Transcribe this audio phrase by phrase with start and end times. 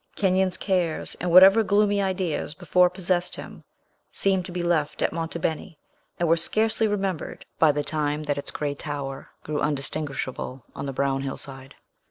[0.15, 3.63] Kenyon's cares, and whatever gloomy ideas before possessed him,
[4.11, 5.77] seemed to be left at Monte Beni,
[6.19, 10.91] and were scarcely remembered by the time that its gray tower grew undistinguishable on the
[10.91, 11.75] brown hillside.